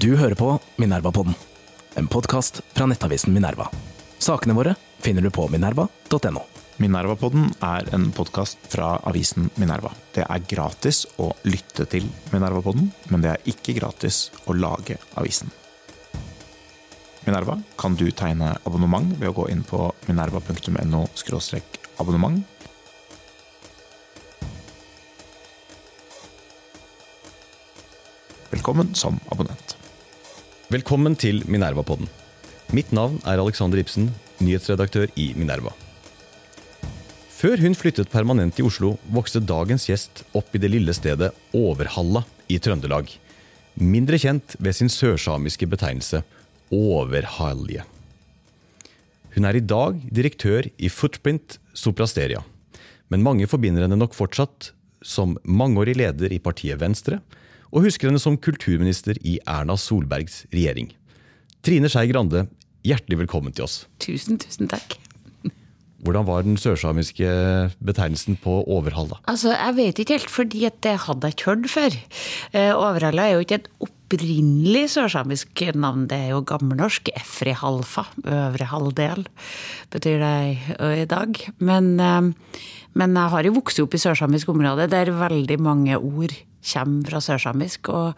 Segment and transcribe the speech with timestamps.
[0.00, 1.34] Du hører på Minerva-podden,
[2.00, 3.66] en podkast fra nettavisen Minerva.
[4.16, 4.72] Sakene våre
[5.04, 6.44] finner du på minerva.no.
[6.80, 9.90] Minerva-podden er en podkast fra avisen Minerva.
[10.14, 15.52] Det er gratis å lytte til Minerva-podden, men det er ikke gratis å lage avisen.
[17.26, 21.02] Minerva kan du tegne abonnement ved å gå inn på minerva.no
[22.00, 22.40] abonnement.
[28.56, 29.79] Velkommen som abonnent.
[30.70, 32.06] Velkommen til Minerva-podden.
[32.70, 34.04] Mitt navn er Alexander Ibsen,
[34.38, 35.72] nyhetsredaktør i Minerva.
[37.34, 42.22] Før hun flyttet permanent i Oslo, vokste dagens gjest opp i det lille stedet Overhalla
[42.46, 43.10] i Trøndelag.
[43.82, 46.22] Mindre kjent ved sin sørsamiske betegnelse
[46.70, 47.82] Overhalje.
[49.34, 52.44] Hun er i dag direktør i Footprint Soprasteria,
[53.10, 54.70] men mange forbinder henne nok fortsatt
[55.02, 57.18] som mangeårig leder i partiet Venstre,
[57.70, 60.90] og husker henne som kulturminister i Erna Solbergs regjering.
[61.66, 62.46] Trine Skei Grande,
[62.86, 63.84] hjertelig velkommen til oss.
[64.02, 64.96] Tusen, tusen takk.
[66.00, 67.28] Hvordan var den sørsamiske
[67.84, 69.18] betegnelsen på Overhalla?
[69.28, 71.96] Altså, Jeg vet ikke helt, fordi det hadde jeg ikke hørt før.
[72.56, 77.12] Eh, Overhalla er jo ikke et opprinnelig sørsamisk navn, det er jo gammelnorsk.
[77.20, 79.26] Efri halfa, øvre halvdel,
[79.92, 81.36] betyr det i dag.
[81.58, 82.32] Men, eh,
[82.94, 86.34] men jeg har jo vokst opp i sørsamisk område, der veldig mange ord
[86.72, 87.88] kommer fra sørsamisk.
[87.88, 88.14] og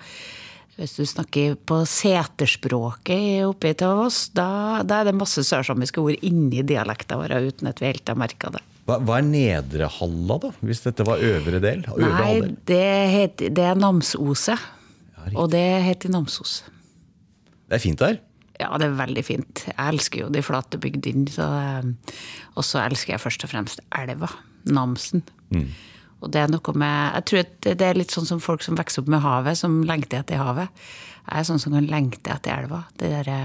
[0.79, 6.17] hvis du snakker på seterspråket oppe til oss, da, da er det masse sørsamiske ord
[6.25, 8.63] inni dialekta vår uten at vi helt har merka det.
[8.89, 10.51] Hva, hva er Nedre Halla, da?
[10.65, 11.85] Hvis dette var øvre del?
[11.93, 12.55] Øvre Nei, halvdel?
[12.67, 14.57] det, heter, det er Namsose.
[14.57, 16.63] Ja, og det heter Namsos.
[17.69, 18.17] Det er fint der.
[18.59, 19.63] Ja, det er veldig fint.
[19.69, 21.31] Jeg elsker jo de flate bygdene.
[21.31, 22.17] eh,
[22.57, 24.29] Og så elsker jeg først og fremst elva.
[24.65, 25.25] Namsen.
[26.23, 29.03] Og det er noe med Jeg tror det er litt sånn som folk som vokser
[29.03, 30.71] opp med havet, som lengter etter havet.
[31.27, 32.85] Jeg er sånn som kan lengte etter elva.
[32.99, 33.41] Det derre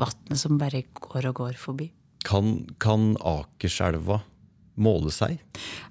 [0.00, 1.90] vannet som bare går og går forbi.
[2.26, 4.20] Kan, kan Akerselva
[4.80, 5.38] måle seg?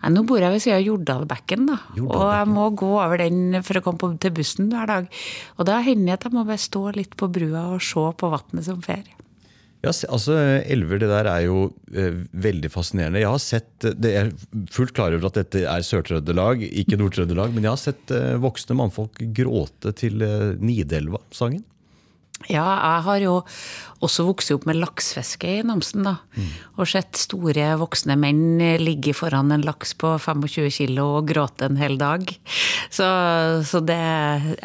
[0.02, 1.78] Nei, nå bor jeg ved siden av Jordalbekken, da.
[2.04, 5.10] Og jeg må gå over den for å komme på, til bussen hver dag.
[5.58, 8.32] Og da hender det at jeg må bare stå litt på brua og se på
[8.34, 9.04] vannet som fer.
[9.80, 10.36] Ja, altså
[10.68, 11.60] Elver, det der er jo
[11.96, 13.22] eh, veldig fascinerende.
[13.22, 14.32] Jeg har sett, eh, det er
[14.76, 18.76] fullt klar over at dette er Sør-Trøndelag, ikke Nord-Trøndelag, men jeg har sett eh, voksne
[18.76, 21.64] mannfolk gråte til eh, Nidelva-sangen.
[22.48, 23.34] Ja, jeg har jo
[24.00, 26.16] også vokst opp med laksefiske i Namsen, da.
[26.80, 31.80] Og sett store voksne menn ligge foran en laks på 25 kilo og gråte en
[31.82, 32.24] hel dag.
[32.88, 33.10] Så,
[33.68, 34.00] så det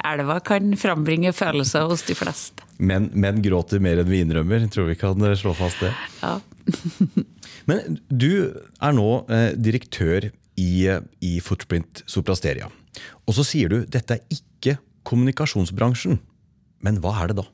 [0.06, 2.64] elva kan frambringe følelser hos de fleste.
[2.78, 4.66] Men menn gråter mer enn vi innrømmer.
[4.72, 5.92] Tror vi kan eh, slå fast det.
[6.22, 6.38] Ja.
[7.68, 10.30] Men du er nå eh, direktør
[10.60, 10.70] i,
[11.20, 12.70] i Footprint Soprasteria.
[13.26, 16.20] Og så sier du dette er ikke kommunikasjonsbransjen.
[16.84, 17.46] Men hva er det da?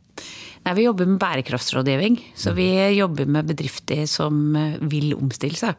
[0.60, 5.78] Nei, Vi jobber med bærekraftsrådgivning, så vi jobber med bedrifter som eh, vil omstille seg.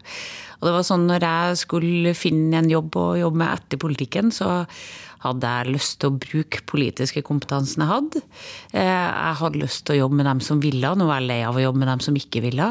[0.59, 4.33] Og det var sånn når jeg skulle finne en jobb å jobbe med etter politikken,
[4.33, 4.63] så
[5.21, 8.21] hadde jeg lyst til å bruke politiske kompetansen jeg hadde.
[8.73, 11.39] Eh, Jeg hadde lyst til å jobbe med dem som ville, nå er jeg lei
[11.45, 12.67] av å jobbe med dem som ikke ville.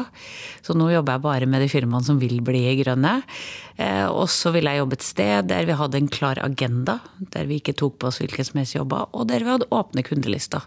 [0.61, 3.21] Så nå jobber jeg bare med de firmaene som vil bli grønne.
[3.77, 6.99] Eh, Og så ville jeg jobbe et sted der vi hadde en klar agenda,
[7.31, 10.03] der vi ikke tok på oss hvilke som helst jobber, og der vi hadde åpne
[10.03, 10.61] kundelister.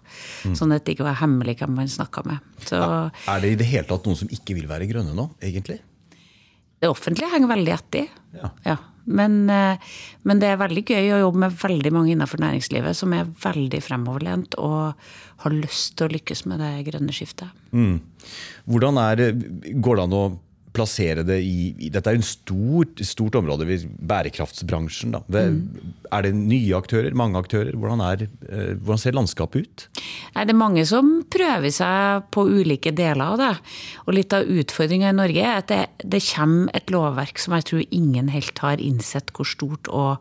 [0.56, 2.38] Sånn at det ikke var hemmelig hvem man snakka med.
[2.64, 2.80] Så
[3.28, 5.80] Er det i det hele tatt noen som ikke vil være grønne nå, egentlig?
[6.84, 8.08] det offentlige henger veldig etter.
[8.66, 8.76] Ja.
[9.06, 9.76] Men, eh,
[10.24, 13.82] men det er veldig gøy å jobbe med veldig mange innenfor næringslivet som er veldig
[13.84, 14.94] fremoverlent og
[15.44, 17.50] har lyst til å lykkes med det grønne skiftet.
[18.64, 19.24] Hvordan er,
[19.84, 20.24] Går det an å
[20.74, 23.66] plassere det i, i Dette er jo et stort, stort område,
[24.02, 25.12] bærekraftsbransjen.
[25.14, 25.20] Da.
[25.28, 27.72] Det- Er det nye aktører, mange aktører?
[27.74, 29.86] Hvordan, er, eh, hvordan ser landskapet ut?
[30.34, 33.52] Nei, det er mange som prøver seg på ulike deler av det.
[34.06, 37.64] Og litt av utfordringa i Norge er at det, det kommer et lovverk som jeg
[37.70, 40.18] tror ingen helt har innsett hvor stort og,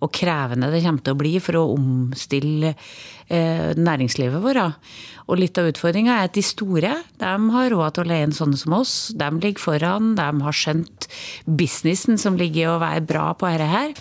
[0.00, 4.78] og krevende det kommer til å bli for å omstille eh, næringslivet vårt.
[5.30, 8.34] Og litt av utfordringa er at de store de har råd til å leie inn
[8.36, 8.94] sånne som oss.
[9.14, 11.10] De ligger foran, de har skjønt
[11.46, 13.94] businessen som ligger i å være bra på dette her.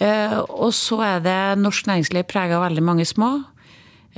[0.00, 3.32] Eh, og så er det norsk næringsliv prega av veldig mange små.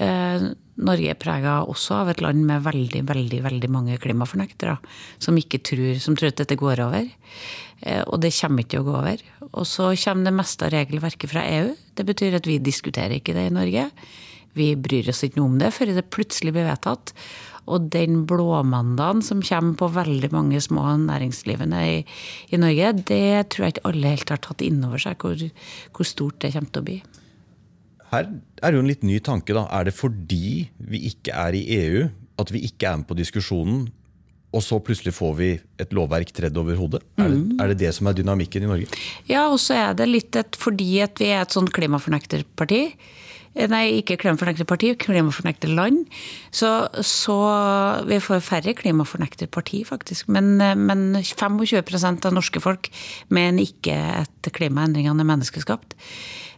[0.01, 0.51] Eh,
[0.83, 4.79] Norge er prega også av et land med veldig veldig, veldig mange klimafornektere.
[5.21, 7.11] Som ikke tror, som tror at dette går over.
[7.83, 9.23] Eh, Og det kommer ikke til å gå over.
[9.53, 11.73] Og så kommer det meste av regelverket fra EU.
[11.95, 13.89] Det betyr at vi diskuterer ikke det i Norge.
[14.55, 17.15] Vi bryr oss ikke noe om det før det plutselig blir vedtatt.
[17.71, 21.99] Og den blåmandagen som kommer på veldig mange små næringslivene i,
[22.51, 25.45] i Norge, det tror jeg ikke alle helt har tatt inn over seg hvor,
[25.95, 26.99] hvor stort det kommer til å bli.
[28.13, 28.29] Her
[28.67, 29.55] er jo en litt ny tanke.
[29.57, 29.65] da.
[29.73, 32.09] Er det fordi vi ikke er i EU,
[32.43, 33.87] at vi ikke er med på diskusjonen,
[34.53, 35.49] og så plutselig får vi
[35.81, 37.01] et lovverk tredd over hodet?
[37.17, 39.03] Er, det, er det det som er dynamikken i Norge?
[39.31, 42.83] Ja, og så er det litt et, fordi at vi er et sånn klimafornekterparti.
[43.55, 46.05] Eh, Nei, ikke klimafornekterparti, klimafornekterland.
[46.55, 46.71] Så,
[47.05, 47.37] så
[48.09, 50.29] vi får færre klimafornekterparti, faktisk.
[50.33, 52.93] Men, eh, men 25% av norske folk
[53.33, 55.97] mener ikke at klimaendringene er menneskeskapt.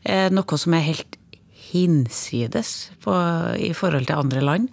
[0.04, 1.18] Eh, Noe som er helt
[1.74, 3.14] hinsides på,
[3.58, 4.68] i forhold til andre land.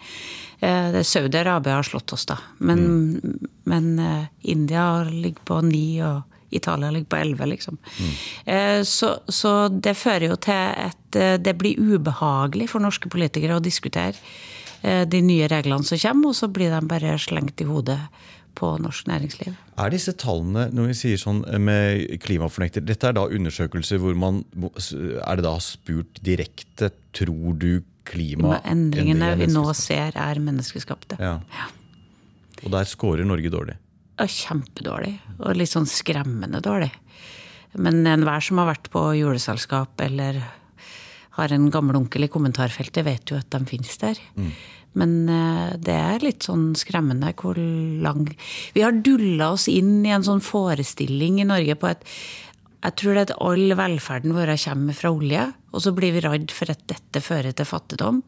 [0.62, 2.38] Eh, Saudi-Arabia har slått oss, da.
[2.58, 3.20] Men,
[3.64, 6.22] men eh, India ligger på ni, og
[6.54, 7.80] Italia ligger på elleve, liksom.
[8.46, 10.54] Eh, Så, så det fører jo til
[10.86, 14.16] at det blir ubehagelig for norske politikere å diskutere
[14.82, 18.00] de nye reglene som kommer, og så blir de bare slengt i hodet
[18.58, 19.54] på norsk næringsliv.
[19.78, 24.42] Er disse tallene, når vi sier sånn med klimafornekter Dette er da undersøkelser hvor man
[24.56, 31.20] Er det da spurt direkte Tror du klima Endringene vi nå ser, er menneskeskapte.
[31.22, 31.38] Ja.
[32.62, 33.78] Og der scorer Norge dårlig.
[34.20, 35.16] Ja, kjempedårlig.
[35.40, 36.92] Og litt sånn skremmende dårlig.
[37.80, 40.42] Men enhver som har vært på juleselskap eller
[41.38, 44.20] har en gammel onkel i kommentarfeltet, vet jo at de finnes der.
[45.00, 48.26] Men eh, det er litt sånn skremmende hvor lang
[48.76, 52.04] Vi har dulla oss inn i en sånn forestilling i Norge på at
[52.82, 56.72] jeg tror at all velferden vår kommer fra olje, og så blir vi redd for
[56.74, 58.22] at dette fører til fattigdom.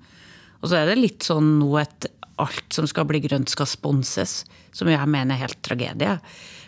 [0.61, 2.07] Og så er det litt sånn nå at
[2.41, 4.43] alt som skal bli grønt, skal sponses.
[4.73, 6.17] Som jeg mener er helt tragedie.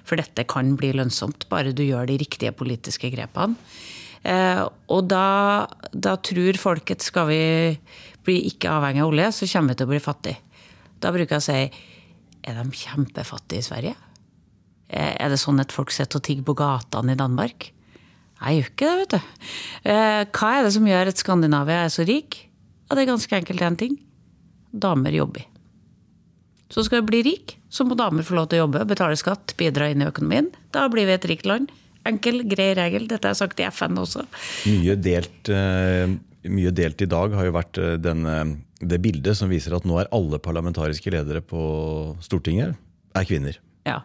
[0.06, 3.58] For dette kan bli lønnsomt, bare du gjør de riktige politiske grepene.
[4.26, 7.42] Eh, og da, da tror folk at skal vi
[8.26, 10.62] bli ikke avhengig av olje, så kommer vi til å bli fattige.
[11.02, 11.60] Da bruker jeg å si
[12.46, 13.96] er de kjempefattige i Sverige?
[14.90, 17.72] Eh, Er det sånn at folk sitter og tigger på gatene i Danmark?
[18.42, 19.50] Jeg gjør ikke det, vet du.
[19.90, 22.42] Eh, Hva er det som gjør at Skandinavia er så rik?
[22.86, 23.96] Ja, det er ganske enkelt én ting.
[24.76, 25.46] Damer jobber.
[26.74, 29.54] Så skal du bli rik, så må damer få lov til å jobbe, betale skatt,
[29.60, 30.50] bidra inn i økonomien.
[30.76, 31.72] Da blir vi et rikt land.
[32.06, 33.08] Enkel, grei regel.
[33.10, 34.26] Dette er sagt i FN også.
[34.70, 36.12] Mye delt, eh,
[36.52, 38.36] mye delt i dag har jo vært eh, denne,
[38.82, 41.62] det bildet som viser at nå er alle parlamentariske ledere på
[42.26, 42.76] Stortinget
[43.16, 43.58] er kvinner.
[43.88, 44.02] Ja.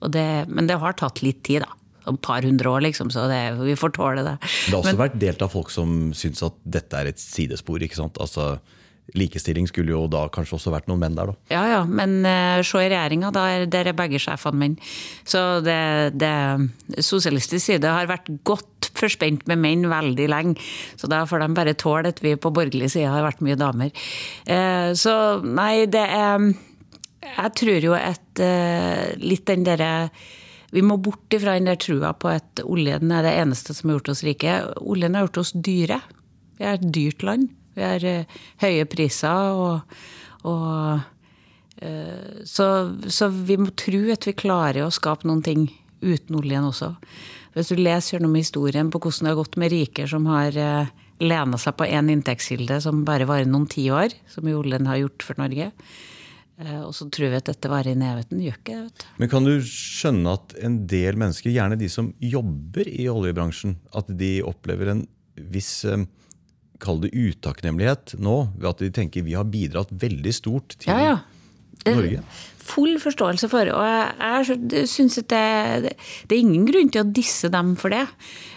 [0.00, 1.76] Og det, men det har tatt litt tid, da.
[2.10, 4.36] Et par hundre år, liksom, så det, vi får tåle det.
[4.42, 7.82] Det har også vært delt av folk som syns at dette er et sidespor.
[7.82, 8.20] ikke sant?
[8.22, 8.56] Altså,
[9.18, 11.36] Likestilling skulle jo da kanskje også vært noen menn der, da.
[11.50, 14.76] Ja, ja, men uh, se i regjeringa, der, er er begge sjefene menn.
[15.26, 15.80] Så det,
[16.20, 20.66] det Sosialistisk side har vært godt forspent med menn veldig lenge.
[21.00, 23.94] Så da får de bare tåle at vi på borgerlig side har vært mye damer.
[24.46, 26.50] Uh, så nei, det er
[27.20, 30.10] Jeg tror jo at uh, litt den derre
[30.70, 33.98] vi må bort ifra den der trua på at oljen er det eneste som har
[33.98, 34.58] gjort oss rike.
[34.80, 35.98] Oljen har gjort oss dyre.
[36.58, 37.50] Vi er et dyrt land.
[37.74, 39.98] Vi har eh, høye priser og,
[40.46, 42.66] og eh, så,
[43.06, 45.68] så vi må tro at vi klarer å skape noen ting
[46.00, 46.94] uten oljen også.
[47.56, 50.90] Hvis du leser gjennom historien på hvordan det har gått med riker som har uh,
[51.20, 55.26] lena seg på én inntektskilde som bare varer noen tiår, som jo oljen har gjort
[55.26, 56.19] for Norge, eh,
[56.60, 58.40] og så tror vi at dette varer i evigheten.
[58.44, 59.08] Gjør ikke det, vet du.
[59.22, 64.10] Men kan du skjønne at en del mennesker, gjerne de som jobber i oljebransjen, at
[64.20, 65.04] de opplever en
[65.50, 66.08] viss eh,
[66.80, 71.10] Kall det utakknemlighet nå, ved at de tenker vi har bidratt veldig stort til Ja,
[71.10, 71.16] ja.
[71.84, 72.22] Det- Norge?
[72.70, 73.66] Full forståelse for.
[73.74, 75.94] Og jeg, syns at det,
[76.28, 78.04] det er ingen grunn til å disse dem for det.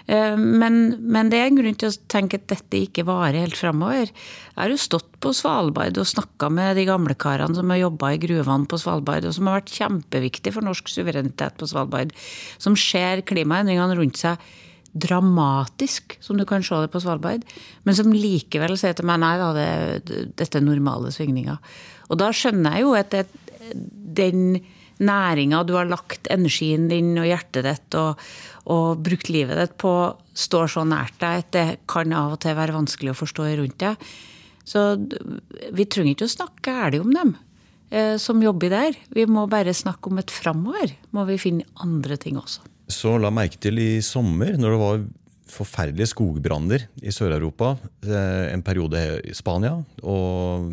[0.06, 3.58] Eh, Men, men det er en grunn til å tenke at dette ikke varer helt
[3.58, 4.12] framover.
[4.12, 8.12] Jeg har jo stått på Svalbard og snakka med de gamle karene som har jobba
[8.14, 12.14] i gruvene på Svalbard, og som har vært kjempeviktige for norsk suverenitet på Svalbard.
[12.62, 14.38] Som ser klimaendringene rundt seg
[14.94, 17.42] dramatisk, som du kan se det på Svalbard,
[17.84, 21.58] men som likevel sier til meg nei da, det, dette er normale svingninger.
[22.10, 23.26] Og da skjønner jeg jo at det,
[24.18, 24.58] den
[25.04, 28.20] næringa du har lagt energien din og hjertet ditt og,
[28.72, 29.94] og brukt livet ditt på,
[30.34, 33.80] står så nært deg at det kan av og til være vanskelig å forstå rundt
[33.84, 34.14] deg.
[34.64, 34.84] Så
[35.76, 37.34] vi trenger ikke å snakke ærlig om dem
[37.92, 39.00] eh, som jobber der.
[39.12, 40.94] Vi må bare snakke om et framover.
[41.12, 42.64] Må vi finne andre ting også.
[42.92, 45.04] Så la merke til i sommer, når det var
[45.54, 47.76] forferdelige skogbranner i Sør-Europa.
[48.06, 50.68] eh, En periode i Spania, og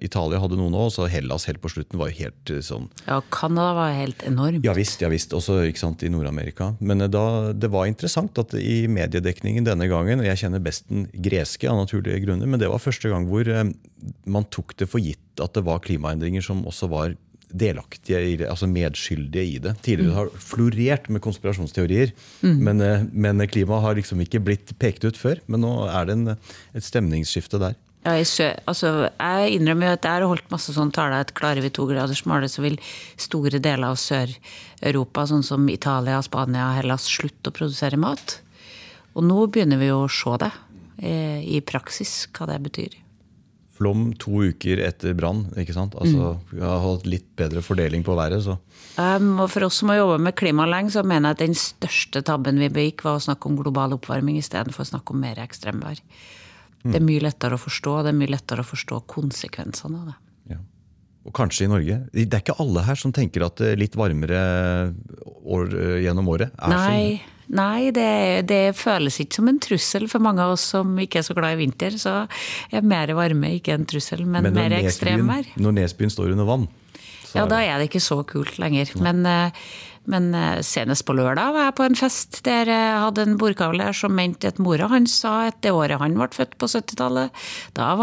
[0.00, 0.90] Italia hadde noen òg.
[0.94, 4.64] Så Hellas helt på slutten var jo helt eh, sånn Ja, Canada var helt enormt.
[4.64, 5.32] Ja visst, ja visst.
[5.36, 6.72] Også ikke sant, i Nord-Amerika.
[6.80, 10.88] Men eh, da, det var interessant at i mediedekningen denne gangen og Jeg kjenner best
[10.88, 13.46] den greske av naturlige grunner, men det var første gang hvor
[14.26, 17.14] man tok det for gitt at det var klimaendringer som også var
[17.52, 19.76] delaktige, altså medskyldige i det.
[19.84, 25.04] Tidligere har det florert med konspirasjonsteorier, men, eh, men klimaet har liksom ikke blitt pekt
[25.04, 25.40] ut før.
[25.46, 26.36] Men nå er det en,
[26.74, 27.78] et stemningsskifte der.
[28.02, 31.62] Ja, jeg, altså, jeg innrømmer jo at jeg har holdt masse sånne taler at klarer
[31.62, 32.80] vi togradersmålet, så vil
[33.20, 38.40] store deler av Sør-Europa, sånn som Italia, Spania, Hellas, slutte å produsere mat.
[39.14, 40.50] Og nå begynner vi jo å se det
[40.98, 43.01] eh, i praksis, hva det betyr.
[43.82, 45.48] Flom to uker etter brann.
[45.58, 48.42] Altså, Vi har hatt litt bedre fordeling på været.
[48.44, 48.58] så...
[48.92, 51.56] Um, og for oss som har jobba med klima lenge, så mener jeg at den
[51.56, 55.40] største tabben vi begikk, var å snakke om global oppvarming istedenfor å snakke om mer
[55.40, 56.02] ekstremvær.
[56.82, 60.16] Det er mye lettere å forstå, det er mye lettere å forstå konsekvensene av det.
[60.54, 60.58] Ja.
[61.24, 61.98] Og kanskje i Norge.
[62.12, 64.40] Det er ikke alle her som tenker at litt varmere
[65.42, 67.22] år eh, gjennom året er Nei,
[67.56, 71.26] nei det, det, føles ikke som en trussel for mange av oss som ikke er
[71.26, 71.96] så glad i vinter.
[72.00, 72.22] Så
[72.72, 75.54] er mer varme ikke en trussel, men, men mer ekstremvær.
[75.60, 76.68] Når Nesbyen står under vann,
[77.32, 78.92] ja, da er det ikke så kult lenger.
[79.00, 79.64] Men, eh,
[80.04, 83.94] men, eh, senest på lørdag var jeg på en fest der jeg hadde en bordkavler
[83.94, 87.30] som mente at mora hans sa at det året han ble født på 70-tallet,
[87.72, 87.94] da,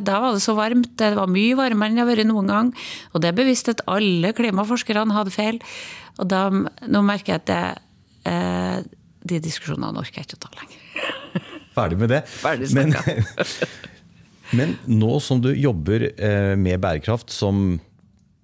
[0.00, 0.96] da, var det så varmt.
[0.98, 2.72] Det var mye varmere enn det har vært noen gang.
[3.14, 5.62] Og det er bevisst at alle klimaforskerne hadde feil.
[6.18, 7.62] Og da, nå merker jeg at det,
[8.28, 8.78] eh,
[9.28, 11.10] de diskusjonene orker jeg ikke å ta lenger.
[11.78, 12.22] Ferdig med det.
[12.30, 12.94] Ferdig men,
[14.58, 16.08] men nå som du jobber
[16.58, 17.78] med bærekraft som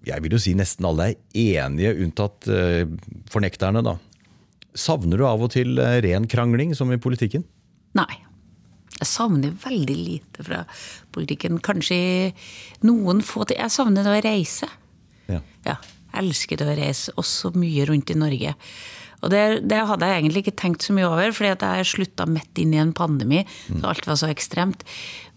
[0.05, 2.85] jeg vil jo si nesten alle er enige, unntatt uh,
[3.33, 3.83] fornekterne.
[3.85, 3.97] da.
[4.77, 7.47] Savner du av og til uh, ren krangling, som i politikken?
[7.97, 8.13] Nei.
[8.95, 10.61] Jeg savner veldig lite fra
[11.15, 11.59] politikken.
[11.65, 11.97] Kanskje
[12.87, 14.69] noen få til Jeg savner det å reise.
[15.27, 15.41] Ja.
[15.67, 15.79] ja.
[16.13, 18.55] Jeg elsker det å reise, også mye rundt i Norge.
[19.25, 22.27] Og det, det, hadde jeg egentlig ikke tenkt så mye over, fordi at jeg slutta
[22.29, 23.41] midt inn i en pandemi.
[23.73, 23.81] Mm.
[23.81, 24.85] Så alt var så ekstremt.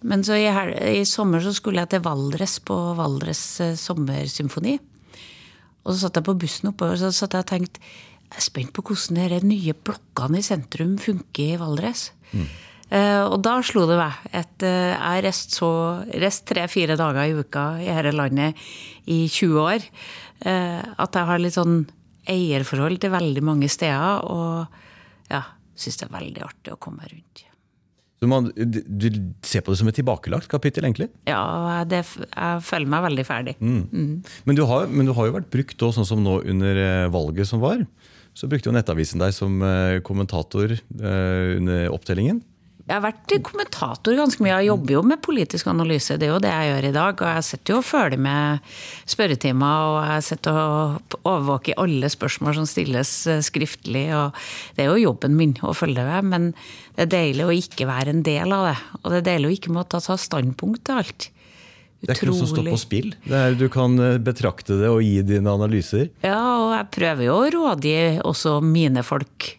[0.07, 0.49] Men så i,
[0.91, 4.75] i, sommer så skulle jeg til Valdres på Valdres eh, sommersymfoni.
[5.87, 7.81] Og så satt jeg på bussen oppover og så satt jeg og tenkte
[8.27, 12.09] jeg er spent på hvordan de nye blokkene i sentrum funker i Valdres.
[12.33, 12.47] Mm.
[12.87, 15.25] Uh, og da slo det meg at uh, jeg har
[16.23, 18.67] rest tre-fire dager i uka i dette landet
[19.07, 19.87] i 20 år.
[20.43, 21.81] Uh, at jeg har litt sånn
[22.29, 24.23] eierforhold til veldig mange steder.
[24.27, 25.43] Og ja,
[25.77, 27.47] syns det er veldig artig å komme rundt.
[28.17, 29.07] Så man, du
[29.45, 31.11] ser på det som et tilbakelagt kapittel, egentlig?
[31.29, 33.53] Ja, det, jeg føler meg veldig ferdig.
[33.61, 33.83] Mm.
[33.91, 34.13] Mm.
[34.49, 37.09] Men, du har, men, du har, jo vært brukt også, sånn som nå under eh,
[37.13, 37.83] valget som var.
[38.37, 42.41] Så brukte jo Nettavisen deg som eh, kommentator eh, under opptellingen.
[42.87, 44.53] Jeg har vært kommentator ganske mye.
[44.61, 46.15] Jeg jobber jo med politisk analyse.
[46.15, 47.19] Det er jo det jeg gjør i dag.
[47.19, 48.69] Og jeg sitter jo og følger med
[49.11, 54.05] spørretimer, og jeg sitter og overvåker alle spørsmål som stilles eh, skriftlig.
[54.15, 54.39] Og
[54.77, 56.47] det er jo jobben min å følge med, men
[56.95, 58.77] det er deilig å ikke være en del av det.
[59.01, 61.29] Og det er deilig å ikke måtte ta standpunkt til alt.
[61.99, 63.13] Det er ikke noe som står på spill.
[63.27, 66.07] Er, du kan eh, betrakte det og gi dine analyser.
[66.23, 69.56] Ja, og jeg prøver jo å rådgi også mine folk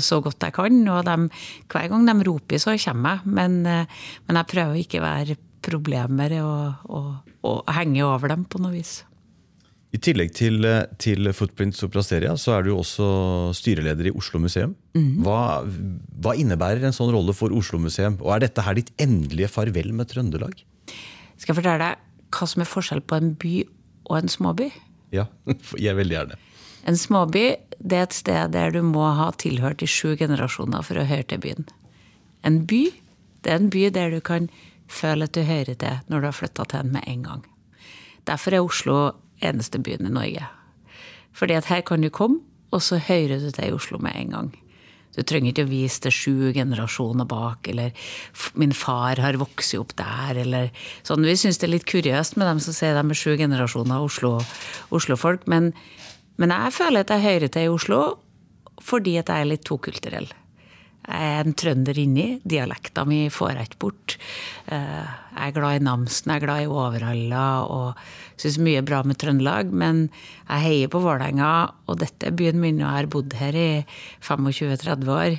[0.00, 0.80] så godt jeg kan.
[0.88, 1.28] Og de,
[1.70, 3.34] hver gang de roper, så kommer jeg.
[3.36, 7.08] Men, eh, men jeg prøver å ikke være problemer og, og,
[7.44, 9.00] og, henge over dem på noe vis.
[9.90, 10.62] I tillegg til,
[11.02, 13.06] til Footprints og Plasteria, så er du også
[13.58, 14.76] styreleder i Oslo museum.
[14.94, 15.24] Mm.
[15.26, 15.40] Hva,
[16.22, 18.20] hva innebærer en sånn rolle for Oslo museum?
[18.22, 20.62] Og er dette her ditt endelige farvel med Trøndelag?
[21.40, 23.56] Skal jeg fortelle deg hva som er forskjell på en by
[24.06, 24.70] og en småby?
[25.14, 25.26] Ja,
[25.84, 26.38] jeg veldig gjerne.
[26.88, 31.00] En småby det er et sted der du må ha tilhørt i sju generasjoner for
[31.00, 31.68] å høre til byen.
[32.44, 32.90] En by
[33.44, 34.50] det er en by der du kan
[34.90, 37.44] føle at du hører til når du har flytta til den med en gang.
[38.28, 38.96] Derfor er Oslo
[39.40, 40.48] eneste byen i Norge.
[41.32, 44.34] Fordi at her kan du komme, og så hører du til i Oslo med en
[44.34, 44.50] gang.
[45.16, 47.90] Du trenger ikke å vise til sju generasjoner bak, eller
[48.54, 50.70] 'min far har vokst opp der', eller
[51.02, 51.26] sånn.
[51.26, 54.46] Vi syns det er litt kuriøst med dem som sier de er sju generasjoner Oslo-folk,
[54.92, 55.72] Oslo men,
[56.38, 58.02] men, jeg føler at jeg hører til i Oslo
[58.80, 60.30] fordi at jeg er litt tokulturell.
[61.10, 62.26] Jeg er en trønder inni.
[62.46, 64.16] Dialekta mi får jeg ikke bort.
[64.70, 68.00] Eh, jeg er glad i Namsen, jeg er glad i Overhalla og
[68.40, 69.72] syns mye er bra med Trøndelag.
[69.74, 70.06] Men
[70.46, 71.52] jeg heier på Vålerenga,
[71.90, 73.68] og dette er byen min, og jeg har bodd her i
[74.22, 75.38] 25-30 år.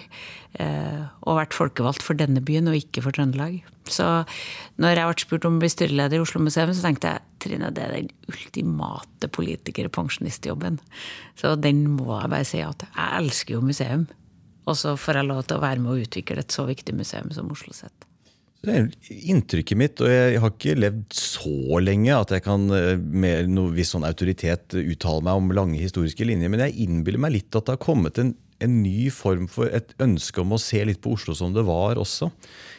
[0.59, 3.61] Eh, og vært folkevalgt for denne byen, og ikke for Trøndelag.
[3.91, 4.07] Så
[4.81, 7.71] når jeg ble spurt om å bli styreleder i Oslo museum, så tenkte jeg Trine,
[7.73, 10.77] det er den ultimate politiker-pensjonistjobben.
[11.39, 12.91] Så den må jeg bare si ja til.
[12.93, 14.09] Jeg elsker jo museum.
[14.69, 17.31] Og så får jeg lov til å være med å utvikle et så viktig museum
[17.33, 18.07] som Oslo Sett.
[18.61, 18.89] Det er
[19.33, 23.73] inntrykket mitt, og jeg har ikke levd så lenge at jeg kan eh, med noe
[23.73, 27.65] viss sånn autoritet uttale meg om lange historiske linjer, men jeg innbiller meg litt at
[27.65, 31.15] det har kommet en, en, ny form for et ønske om å se litt på
[31.17, 32.29] Oslo som det var også.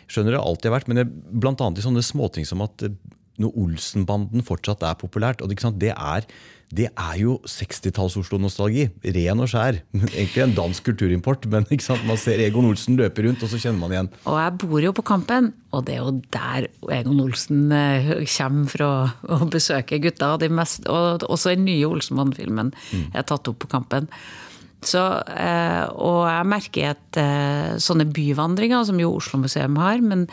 [0.05, 1.11] Jeg skjønner det alltid har vært, men
[1.43, 1.57] bl.a.
[1.59, 2.95] i sånne småting som at eh,
[3.43, 5.43] når Olsenbanden fortsatt er populært.
[5.43, 6.31] og det er,
[6.73, 8.87] det er jo 60-talls-Oslo-nostalgi.
[9.15, 9.83] Ren og skjær.
[10.15, 11.67] Egentlig en dansk kulturimport, men
[12.09, 14.09] man ser Egon Olsen løpe rundt, og så kjenner man igjen.
[14.25, 18.73] Og jeg bor jo på Kampen, og det er jo der Egon Olsen eh, kommer
[18.73, 18.95] for å,
[19.37, 20.33] å besøke gutta.
[20.33, 22.73] Og, mest, og også den nye Olsenmann-filmen
[23.13, 24.09] er tatt opp på Kampen.
[24.83, 24.99] Så,
[25.31, 30.25] eh, og jeg merker at eh, sånne byvandringer, som jo Oslo Museum har, men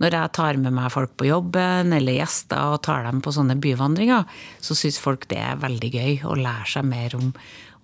[0.00, 3.58] når jeg tar med meg folk på jobben eller gjester og tar dem på sånne
[3.60, 4.24] byvandringer,
[4.64, 7.34] så syns folk det er veldig gøy å lære seg mer om,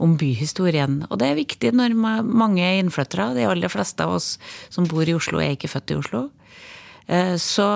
[0.01, 1.03] om byhistorien.
[1.11, 3.35] Og det er viktig når mange er innflyttere.
[3.37, 4.39] De aller fleste av oss
[4.73, 6.25] som bor i Oslo, er ikke født i Oslo.
[7.05, 7.69] Eh, så,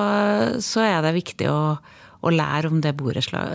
[0.64, 1.60] så er det viktig å
[2.22, 2.94] og lære om det,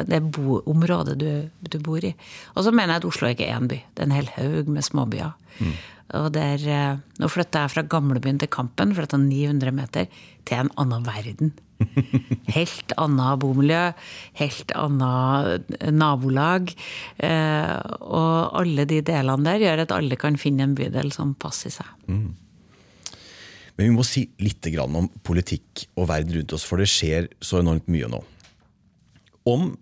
[0.08, 2.14] det området du, du, bor i.
[2.56, 3.82] Og så mener jeg at Oslo ikke er én by.
[3.94, 5.34] Det er en hel haug med småbyer.
[5.60, 5.74] Mm.
[6.20, 10.08] Og der, eh, nå flytta jeg fra gamlebyen til Kampen, flytta 900 meter,
[10.46, 11.54] til en annen verden.
[12.56, 13.82] Helt annet bomiljø,
[14.40, 16.72] helt annet nabolag.
[17.18, 21.74] Eh, og alle de delene der gjør at alle kan finne en bydel som passer
[21.74, 21.90] seg.
[22.08, 22.30] Mm.
[23.74, 27.64] Men vi må si litt om politikk og verden rundt oss, for det skjer så
[27.64, 28.22] enormt mye nå.
[29.50, 29.74] Om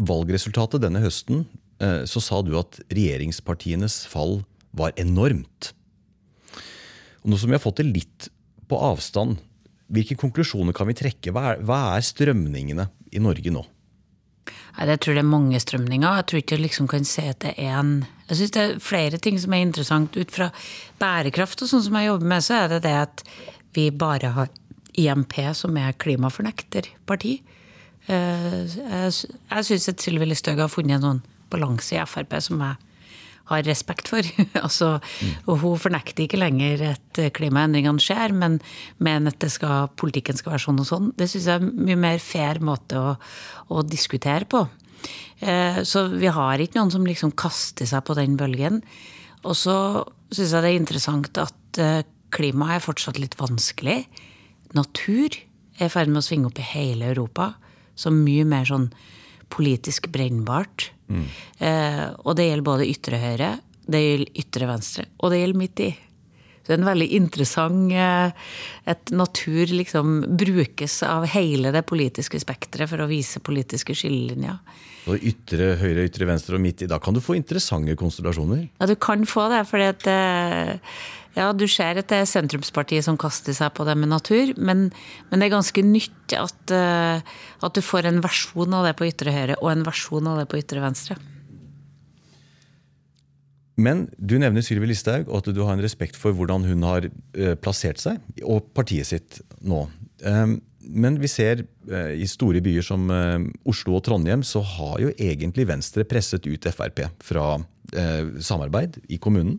[0.00, 1.44] valgresultatet denne høsten
[1.82, 4.40] eh, så sa du at regjeringspartienes fall
[4.76, 5.72] var enormt.
[7.22, 8.30] Nå som vi har fått det litt
[8.70, 9.40] på avstand,
[9.90, 11.34] hvilke konklusjoner kan vi trekke?
[11.34, 13.64] Hva er, hva er strømningene i Norge nå?
[14.78, 16.20] Jeg tror det er mange strømninger.
[16.20, 17.92] Jeg tror ikke jeg liksom kan se at det er en
[18.30, 20.16] Jeg syns det er flere ting som er interessant.
[20.16, 20.52] Ut fra
[21.02, 23.24] bærekraft og sånn som jeg jobber med, så er det det at
[23.74, 24.52] vi bare har
[24.98, 27.40] IMP, som er klimafornekterparti.
[28.08, 29.10] Eh, jeg,
[29.50, 32.78] jeg syns at Sylvi Listhaug har funnet en sånn balanse i Frp som jeg
[33.50, 34.26] har respekt for.
[34.64, 34.92] altså,
[35.46, 38.60] og hun fornekter ikke lenger at klimaendringene skjer, men
[39.02, 41.10] mener at skal, politikken skal være sånn og sånn.
[41.18, 43.16] Det syns jeg er en mye mer fair måte å,
[43.74, 44.64] å diskutere på.
[45.40, 48.82] Eh, så vi har ikke noen som liksom kaster seg på den bølgen.
[49.42, 49.76] Og så
[50.30, 54.04] syns jeg det er interessant at eh, klimaet er fortsatt litt vanskelig.
[54.76, 55.34] Natur
[55.80, 57.54] er i ferd med å svinge opp i hele Europa
[58.00, 58.88] som mye mer sånn
[59.50, 60.90] politisk brennbart.
[61.10, 61.26] Mm.
[61.58, 63.56] Eh, og det gjelder både ytre høyre,
[63.90, 65.90] det gjelder ytre venstre, og det gjelder midt i.
[66.60, 68.50] Så det er en veldig interessant eh,
[68.92, 74.60] Et natur liksom brukes av hele det politiske spekteret for å vise politiske skillelinjer.
[75.08, 76.90] Og ytre høyre, ytre venstre og midt i.
[76.90, 78.66] Da kan du få interessante konstellasjoner?
[78.78, 79.64] Ja, du kan få det.
[79.70, 81.00] fordi at eh,
[81.36, 84.88] ja, du ser at det er sentrumspartiet som kaster seg på det med natur, men,
[85.30, 87.20] men det er ganske nyttig at, uh,
[87.62, 90.48] at, du får en versjon av det på ytre høyre og en versjon av det
[90.50, 91.18] på ytre venstre.
[93.80, 97.06] Men du nevner Sylvi Listhaug, og at du har en respekt for hvordan hun har
[97.06, 99.86] uh, plassert seg, og partiet sitt nå.
[100.26, 103.06] Um, men vi ser uh, i store byer som
[103.70, 107.52] Oslo og Trondheim, så har jo egentlig Venstre presset ut Frp fra
[107.90, 109.56] samarbeid i kommunen.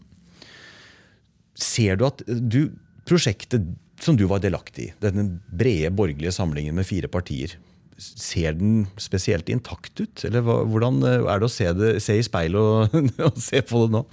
[1.62, 2.74] Ser du at du,
[3.08, 3.67] prosjektet
[4.02, 7.54] som du var delaktig i, denne brede borgerlige samlingen med fire partier,
[8.02, 10.24] ser den spesielt intakt ut?
[10.26, 12.95] Eller hvordan er det å se, det, se i speilet og,
[13.28, 14.06] og, se på det nå?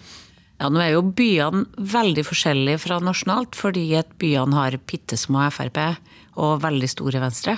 [0.58, 5.46] Ja, Nå er jo byene veldig forskjellige fra nasjonalt, fordi at byene har bitte små
[5.54, 5.78] Frp
[6.38, 7.54] og veldig store Venstre.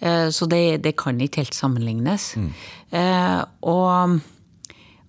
[0.00, 2.32] Eh, så det, det kan ikke helt sammenlignes.
[2.40, 2.50] Mm.
[2.98, 4.18] Eh, og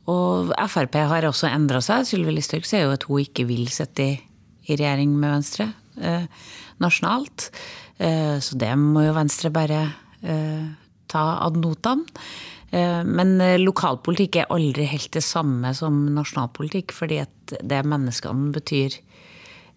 [0.10, 2.08] og Frp har også endra seg.
[2.10, 4.18] Sylvi Listhaug sier jo at hun ikke vil sitte i,
[4.72, 5.68] regjering med Venstre
[6.00, 6.26] eh,
[6.82, 7.50] nasjonalt.
[8.02, 9.82] Eh, så det må jo Venstre bare
[10.22, 10.66] eh,
[11.12, 12.06] ta ad notam.
[12.72, 18.54] Eh, men eh, lokalpolitikk er aldri helt det samme som nasjonalpolitikk, fordi at det menneskene
[18.56, 18.96] betyr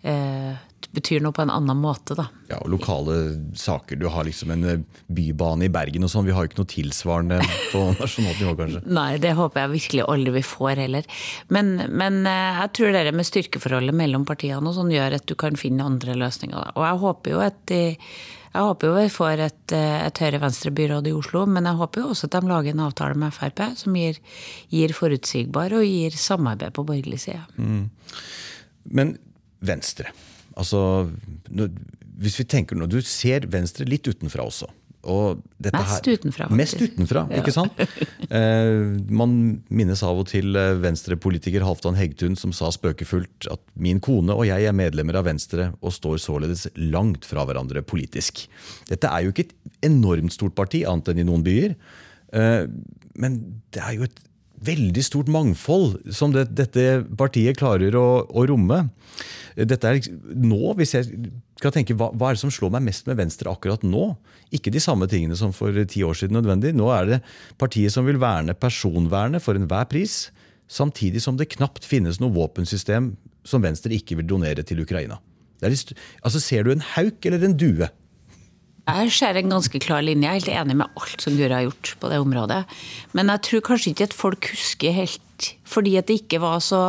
[0.07, 0.55] eh,
[0.95, 2.27] betyr noe på en annen måte, da.
[2.51, 3.17] Ja, og lokale
[3.59, 3.99] saker.
[4.01, 6.27] Du har liksom en eh, bybane i Bergen og sånn.
[6.29, 7.41] Vi har jo ikke noe tilsvarende
[7.73, 8.85] på nasjonalt nivå, kanskje?
[8.87, 11.11] Nei, det håper jeg virkelig aldri vi får heller.
[11.55, 15.37] Men, men eh, jeg tror det med styrkeforholdet mellom partiene og sånn gjør at du
[15.39, 16.57] kan finne andre løsninger.
[16.57, 16.75] Da.
[16.79, 17.77] Og jeg håper jo at
[18.55, 22.13] jeg håper jo vi får et, eh, et høyre-venstre-byråd i Oslo, men jeg håper jo
[22.13, 24.21] også at de lager en avtale med Frp som gir,
[24.71, 27.43] gir forutsigbar og gir samarbeid på borgerlig side.
[27.59, 27.89] Mm.
[28.95, 29.17] Men
[29.65, 30.13] Venstre.
[30.55, 31.11] Altså,
[32.23, 34.71] hvis vi tenker nå, Du ser Venstre litt utenfra også.
[35.61, 36.57] mest her, utenfra, faktisk.
[36.57, 37.43] Mest utenfra, ja.
[37.43, 37.81] ikke sant?
[38.35, 39.35] Eh, man
[39.69, 44.47] minnes av og til eh, venstrepolitiker Halvdan Hegtun som sa spøkefullt at min kone og
[44.49, 48.47] jeg er medlemmer av Venstre og står således langt fra hverandre politisk.
[48.89, 49.55] Dette er jo ikke et
[49.87, 51.77] enormt stort parti, annet enn i noen byer.
[52.35, 52.65] Eh,
[53.21, 53.39] men
[53.77, 54.25] det er jo et
[54.67, 58.87] veldig stort mangfold som det, dette partiet klarer å, å romme.
[59.55, 60.01] Dette er
[60.35, 61.11] nå, hvis jeg
[61.61, 64.13] skal tenke, hva, hva er det som slår meg mest med Venstre akkurat nå?
[64.55, 66.75] Ikke de samme tingene som for ti år siden nødvendig.
[66.77, 67.21] Nå er det
[67.61, 70.29] partiet som vil verne personvernet for enhver pris,
[70.71, 73.13] samtidig som det knapt finnes noe våpensystem
[73.45, 75.21] som Venstre ikke vil donere til Ukraina.
[75.65, 77.89] Litt, altså Ser du en hauk eller en due?
[78.85, 80.29] Jeg ser en ganske klar linje.
[80.29, 82.61] Jeg er helt enig med alt som Guri har gjort på det området.
[83.17, 85.21] Men jeg tror kanskje ikke at folk husker helt
[85.67, 86.83] fordi at det ikke var så,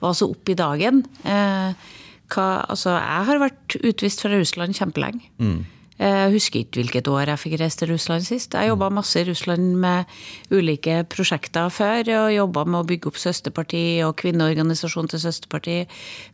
[0.00, 1.04] var så opp i dagen.
[1.22, 1.92] Eh,
[2.32, 5.28] hva, altså, jeg har vært utvist fra Russland kjempelenge.
[5.38, 5.62] Mm.
[5.94, 8.56] Jeg husker ikke hvilket år jeg fikk reist til Russland sist.
[8.56, 10.10] Jeg jobba masse i Russland med
[10.50, 12.10] ulike prosjekter før.
[12.24, 15.76] Og jobba med å bygge opp søsterparti og kvinneorganisasjon til søsterparti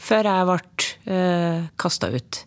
[0.00, 0.56] før jeg ble
[1.12, 2.40] uh, kasta ut.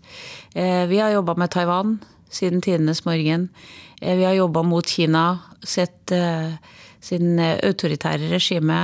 [0.58, 1.96] Uh, vi har jobba med Taiwan
[2.34, 3.50] siden tidenes morgen.
[4.02, 6.56] Uh, vi har jobba mot Kina sett uh,
[7.04, 8.80] sin autoritære regime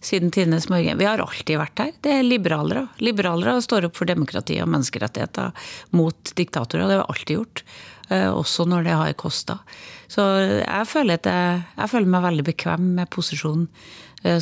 [0.00, 0.98] siden tidenes morgen.
[0.98, 1.94] Vi har alltid vært her.
[2.00, 2.86] Det er liberalere.
[3.04, 5.52] Liberalere står opp for demokrati og menneskerettigheter
[5.96, 6.86] mot diktatorer.
[6.88, 7.64] Det har vi alltid gjort.
[8.10, 9.58] Også når det har kosta.
[10.10, 10.24] Så
[10.64, 13.68] jeg føler, jeg, jeg føler, meg veldig bekvem med posisjonen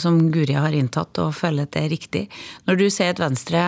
[0.00, 2.22] som Guri har inntatt, og føler at det er riktig.
[2.70, 3.66] Når du sier at Venstre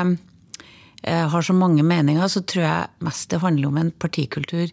[1.02, 4.68] har så mange meninger, så tror jeg mest det handler om en partikultur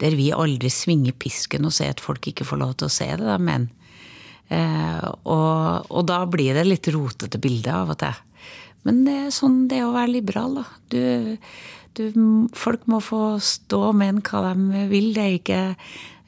[0.00, 3.06] der vi aldri svinger pisken og sier at folk ikke får lov til å se
[3.10, 3.68] det de mener.
[4.50, 8.16] Eh, og, og, da blir det litt rotete bilde av og til.
[8.88, 10.64] Men det er sånn det er å være liberal, da.
[10.90, 11.02] Du,
[11.98, 12.04] du,
[12.56, 15.12] folk må få stå og mene hva de vil.
[15.14, 15.60] Det ikke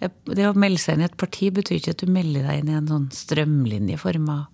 [0.03, 2.71] det å melde seg inn i et parti betyr ikke at du melder deg inn
[2.71, 4.31] i en sånn strømlinjeform.
[4.33, 4.47] Av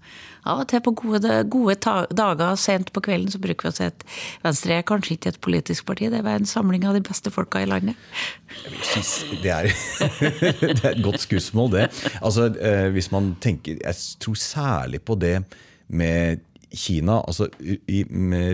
[0.54, 1.76] og til på gode, gode
[2.16, 4.04] dager sent på kvelden så bruker vi å si at
[4.44, 7.62] Venstre er kanskje ikke et politisk parti, det er en samling av de beste folka
[7.62, 7.98] i landet.
[9.42, 9.70] Det er,
[10.78, 11.87] det er et godt skussmål, det.
[12.22, 12.48] Altså,
[12.94, 15.42] hvis man tenker Jeg tror særlig på det
[15.88, 17.22] med Kina.
[17.24, 18.04] altså i,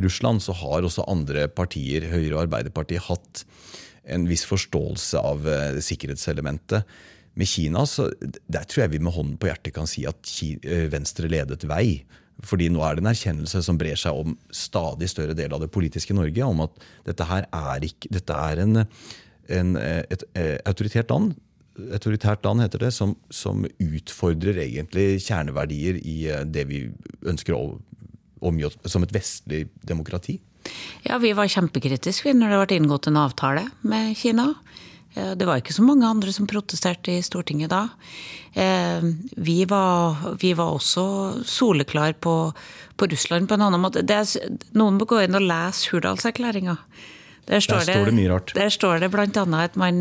[0.05, 3.45] Russland så har også andre partier, Høyre og Arbeiderpartiet, hatt
[4.05, 6.85] en viss forståelse av uh, sikkerhetselementet.
[7.35, 10.85] Med Kina så der tror jeg vi med hånden på hjertet kan si at Kina,
[10.93, 12.05] Venstre ledet vei.
[12.45, 15.71] Fordi nå er det en erkjennelse som brer seg om stadig større del av det
[15.75, 18.83] politiske Norge, om at dette her er, ikke, dette er en,
[19.55, 21.35] en, et, et autoritært land
[21.75, 26.85] autoritært land, heter det, som, som, utfordrer egentlig kjerneverdier i det vi
[27.27, 27.79] ønsker å
[28.45, 30.39] omgi oss som et vestlig demokrati.
[31.05, 34.53] Ja, vi var kjempekritiske når det ble inngått en avtale med Kina.
[35.15, 37.85] Det var ikke så mange andre som protesterte i Stortinget da.
[39.39, 41.05] Vi var, vi var også
[41.47, 42.35] soleklar på,
[42.99, 44.03] på, Russland på en annen måte.
[44.03, 44.27] Er,
[44.75, 46.79] noen må gå inn og lese Hurdalserklæringa.
[47.45, 48.53] Der står, der står det, mye rart.
[48.57, 49.25] Der står det bl.a.
[49.61, 49.99] at man,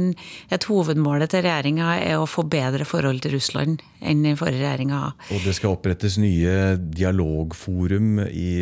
[0.53, 5.01] et hovedmålet til regjeringa er å få bedre forhold til Russland enn den forrige regjeringa.
[5.27, 8.53] Og det skal opprettes nye dialogforum i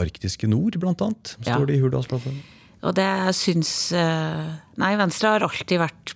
[0.00, 0.94] arktiske nord, bl.a.
[0.96, 1.60] Står ja.
[1.68, 2.40] det i Hurdalsplattformen.
[2.80, 6.14] Og det syns Nei, Venstre har alltid vært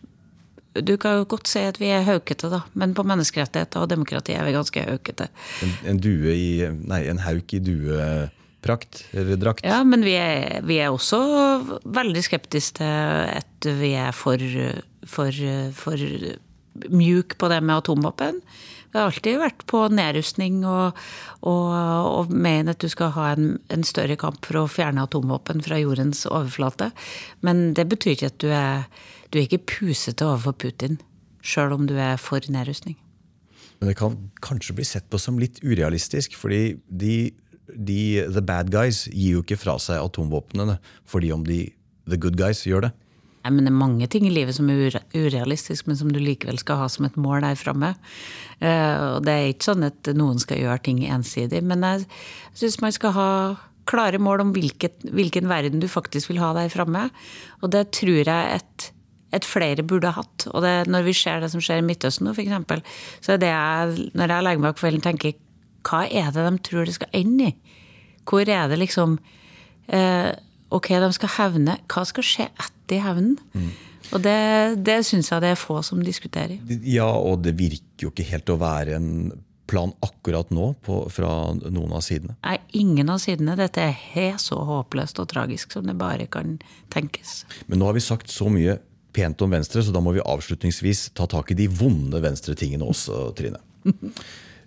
[0.82, 4.34] du kan jo godt si at vi er haukete, da, men på menneskerettigheter og demokrati
[4.34, 5.28] er vi ganske haukete.
[5.62, 9.62] En, en, due i Nei, en hauk i dueprakt eller drakt?
[9.66, 11.20] Ja, men vi er, vi er også
[11.84, 14.42] veldig skeptiske til at vi er for,
[15.06, 15.44] for,
[15.78, 16.06] for
[16.90, 18.42] mjuk på det med atomvåpen.
[18.94, 21.00] Vi har alltid vært på nedrustning og,
[21.42, 25.64] og, og mener at du skal ha en, en, større kamp for å fjerne atomvåpen
[25.66, 26.92] fra jordens overflate.
[27.42, 28.86] Men det betyr ikke at du er
[29.34, 31.00] du er ikke pusete overfor Putin,
[31.42, 32.94] sjøl om du er for nedrustning.
[33.80, 34.14] Men det kan
[34.46, 37.16] kanskje bli sett på som litt urealistisk, fordi de,
[37.74, 37.98] de,
[38.30, 40.78] the bad guys gir jo ikke fra seg atomvåpnene
[41.10, 41.64] fordi om de
[42.06, 42.92] the good guys gjør det.
[43.44, 46.58] Nei, men Det er mange ting i livet som er urealistisk, men som du likevel
[46.58, 47.92] skal ha som et mål der framme.
[48.64, 52.06] Og det er ikke sånn at noen skal gjøre ting ensidig, men jeg
[52.56, 53.30] syns man skal ha
[53.84, 57.10] klare mål om hvilket, hvilken verden du faktisk vil ha der framme.
[57.60, 58.90] Og det tror jeg et
[59.34, 60.46] at flere burde hatt.
[60.52, 63.50] Og det, når vi ser det som skjer i Midtøsten nå, f.eks., så er det
[63.50, 65.34] jeg, når jeg legger meg på kvelden, tenker
[65.84, 67.80] hva er det de tror det skal ende i?
[68.24, 69.18] Hvor er det liksom
[69.92, 70.30] eh,
[70.74, 71.78] Ok, de skal hevne.
[71.90, 73.36] Hva skal skje etter hevnen?
[73.54, 73.72] Mm.
[74.12, 74.36] Og det,
[74.84, 76.60] det syns jeg det er få som diskuterer.
[76.84, 79.10] Ja, og det virker jo ikke helt å være en
[79.70, 82.36] plan akkurat nå på, fra noen av sidene?
[82.44, 83.56] Nei, ingen av sidene.
[83.58, 86.58] Dette er helt så håpløst og tragisk som det bare kan
[86.92, 87.42] tenkes.
[87.70, 88.76] Men nå har vi sagt så mye
[89.14, 93.28] pent om Venstre, så da må vi avslutningsvis ta tak i de vonde Venstre-tingene også,
[93.38, 93.62] Trine.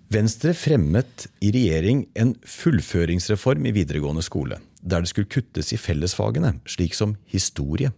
[0.08, 6.54] Venstre fremmet i regjering en fullføringsreform i videregående skole, der det skulle kuttes i fellesfagene,
[6.64, 7.90] slik som historie.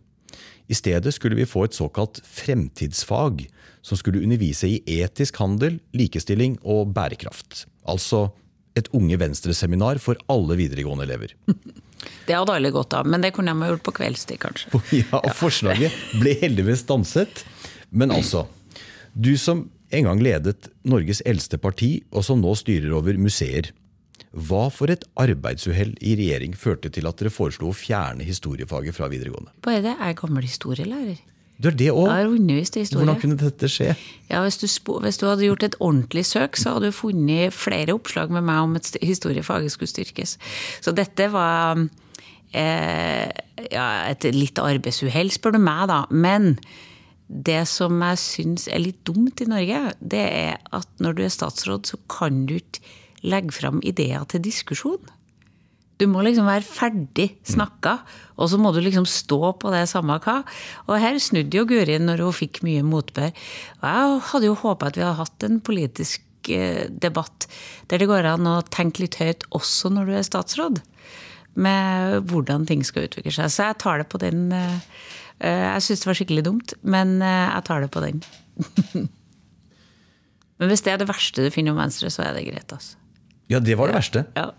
[0.71, 3.45] I stedet skulle vi få et såkalt fremtidsfag,
[3.87, 7.65] som skulle undervise i etisk handel, likestilling og bærekraft.
[7.87, 8.29] Altså
[8.79, 11.35] et Unge Venstre-seminar for alle videregående elever.
[12.27, 14.71] Det hadde alle godt av, men det kunne de ha gjort på kveldstid, kanskje.
[15.03, 17.43] Ja, og Forslaget ble heldigvis stanset.
[17.93, 18.47] Men altså,
[19.13, 23.73] du som en gang ledet Norges eldste parti, og som nå styrer over museer.
[24.31, 29.09] Hva for et arbeidsuhell i regjering førte til at dere foreslo å fjerne historiefaget fra
[29.11, 29.51] videregående?
[29.65, 31.19] Bare det er gammel historielærer.
[31.61, 32.09] Du er det òg?
[32.09, 33.93] Hvordan kunne dette skje?
[34.31, 34.67] Ja, hvis du,
[35.05, 38.63] hvis du hadde gjort et ordentlig søk, så hadde du funnet flere oppslag med meg
[38.65, 40.39] om at historiefaget skulle styrkes.
[40.81, 41.83] Så dette var
[42.57, 43.29] eh,
[43.67, 46.07] ja, et litt arbeidsuhell, spør du meg, da.
[46.09, 46.55] Men
[47.31, 51.33] det som jeg syns er litt dumt i Norge, det er at når du er
[51.33, 52.83] statsråd, så kan du ikke
[53.23, 55.03] legge fram ideer til diskusjon.
[56.01, 57.99] Du må liksom være ferdig snakka,
[58.41, 60.39] og så må du liksom stå på det samme hva.
[60.89, 63.35] Og her snudde jo Guri når hun fikk mye motbør.
[63.83, 67.47] Og jeg hadde jo håpa at vi hadde hatt en politisk eh, debatt
[67.93, 70.81] der det går an å tenke litt høyt også når du er statsråd.
[71.61, 73.53] Med hvordan ting skal utvikle seg.
[73.53, 74.81] Så jeg tar det på den eh,
[75.41, 78.21] Jeg syns det var skikkelig dumt, men eh, jeg tar det på den.
[80.61, 82.99] Men hvis det er det verste du finner om Venstre, så er det greit, altså.
[83.49, 84.27] Ja, det var det verste.
[84.37, 84.51] Ja.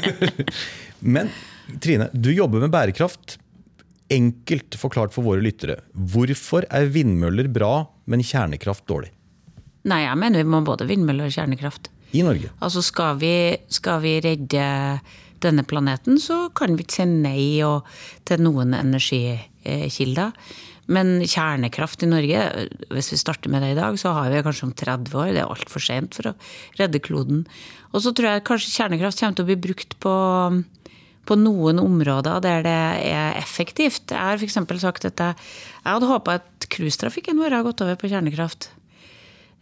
[1.14, 1.28] Men
[1.84, 3.36] Trine, du jobber med bærekraft.
[4.12, 5.78] Enkelt forklart for våre lyttere.
[5.92, 9.12] Hvorfor er vindmøller bra, men kjernekraft dårlig?
[9.88, 11.88] Nei, jeg mener vi må både vindmøller og kjernekraft.
[12.12, 12.50] I Norge.
[12.60, 13.34] Altså skal vi,
[13.72, 14.66] skal vi redde
[15.42, 17.88] denne planeten, så kan vi ikke si nei og,
[18.28, 18.76] til noen
[19.64, 20.34] energikilder.
[20.90, 22.42] Men kjernekraft i Norge,
[22.90, 25.30] hvis vi starter med det i dag, så har vi kanskje om 30 år.
[25.30, 26.36] Det er altfor sent for å
[26.80, 27.44] redde kloden.
[27.92, 30.14] Og så tror jeg kanskje kjernekraft kommer til å bli brukt på,
[31.28, 32.76] på noen områder der det
[33.14, 34.10] er effektivt.
[34.10, 34.58] Jeg har f.eks.
[34.82, 38.72] sagt at jeg, jeg hadde håpa at cruisetrafikken vår har gått over på kjernekraft.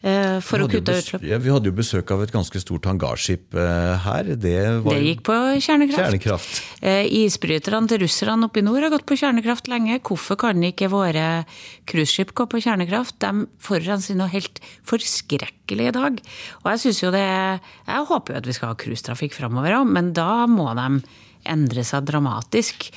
[0.02, 1.22] Eh, For å kutte utslipp.
[1.28, 4.30] Ja, vi hadde jo besøk av et ganske stort hangarskip eh, her.
[4.40, 6.00] Det var Det gikk på kjernekraft.
[6.00, 6.60] kjernekraft.
[6.82, 10.00] Eh, Isbryterne til russerne oppe i nord har gått på kjernekraft lenge.
[10.00, 11.44] Hvorfor kan ikke våre
[11.86, 13.18] cruiseskip gå på kjernekraft?
[13.20, 16.20] De forurenser noe helt forskrekkelig i dag.
[16.64, 20.12] Og jeg jo det Jeg håper jo at vi skal ha cruisetrafikk framover òg, men
[20.16, 21.02] da må de
[21.48, 22.90] endre seg dramatisk.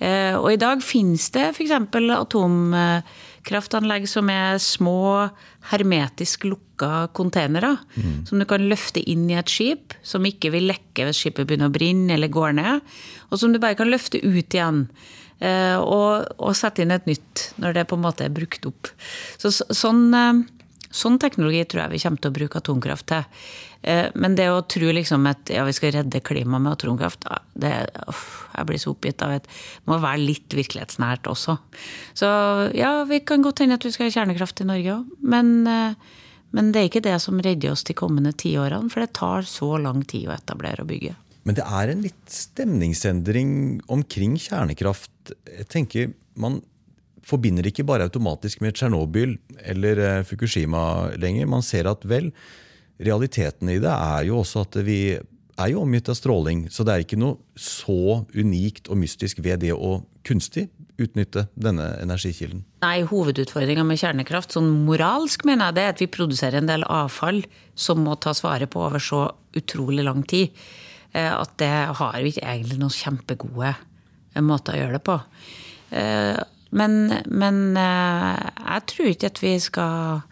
[0.00, 1.70] Eh, Og i dag finnes det f.eks.
[3.44, 5.30] atomkraftanlegg som er små,
[5.70, 7.76] hermetisk lukka containere.
[8.26, 11.68] Som du kan løfte inn i et skip, som ikke vil lekke hvis skipet begynner
[11.68, 12.80] å brenne eller går ned.
[13.30, 14.88] Og som du bare kan løfte ut igjen.
[15.40, 18.88] eh, Og, og sette inn et nytt når det på en måte er brukt opp.
[19.38, 20.44] Så, så- sånn, eh,
[20.90, 23.24] sånn teknologi tror jeg vi kommer til å bruke atomkraft til.
[23.84, 27.26] Eh, Men det å tro liksom at ja, vi skal redde klimaet med atomkraft,
[27.60, 27.72] det,
[28.08, 31.58] uff, jeg blir så oppgitt av at det må være litt virkelighetsnært også.
[32.16, 32.28] Så
[32.76, 36.16] ja, vi kan godt hende at vi skal ha kjernekraft i Norge òg, men, eh,
[36.56, 39.74] men det er ikke det som redder oss de kommende tiårene, for det tar så
[39.82, 41.16] lang tid å etablere og bygge.
[41.44, 45.34] Men det er en litt stemningsendring omkring kjernekraft.
[45.44, 46.62] Jeg tenker Man
[47.24, 49.36] forbinder ikke bare automatisk med Tsjernobyl
[49.70, 51.46] eller eh, Fukushima lenger.
[51.46, 52.32] Man ser at vel,
[53.02, 56.64] realiteten i det er jo også at vi er jo omgitt av stråling.
[56.70, 61.88] Så det er ikke noe så unikt og mystisk ved det å kunstig utnytte denne
[62.02, 62.62] energikilden.
[62.82, 66.86] Nei, hovedutfordringa med kjernekraft, sånn moralsk, mener jeg, det er at vi produserer en del
[66.86, 67.42] avfall
[67.74, 69.24] som må tas vare på over så
[69.58, 70.54] utrolig lang tid.
[71.12, 75.20] eh, At det har vi ikke egentlig noen kjempegode eh, måter å gjøre det på.
[75.94, 76.42] Eh,
[76.74, 80.24] Men, men jeg tror ikke at vi skal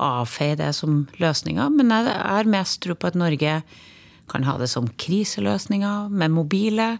[0.00, 1.70] avfeie det som løsninger.
[1.76, 3.60] Men jeg har mest tro på at Norge
[4.30, 6.90] kan ha det som kriseløsninger med mobile.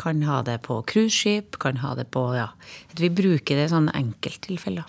[0.00, 1.58] Kan ha det på cruiseskip.
[1.60, 2.50] Kan ha det på ja,
[2.92, 4.88] At vi bruker det i sånne enkelttilfeller.